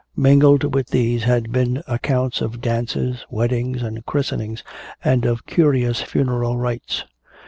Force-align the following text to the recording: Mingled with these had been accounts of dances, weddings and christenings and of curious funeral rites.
Mingled 0.17 0.73
with 0.73 0.87
these 0.87 1.25
had 1.25 1.51
been 1.51 1.83
accounts 1.87 2.41
of 2.41 2.59
dances, 2.59 3.23
weddings 3.29 3.83
and 3.83 4.03
christenings 4.03 4.63
and 5.03 5.25
of 5.25 5.45
curious 5.45 6.01
funeral 6.01 6.57
rites. 6.57 7.05